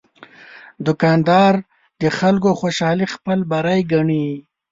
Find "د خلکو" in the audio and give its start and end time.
2.01-2.49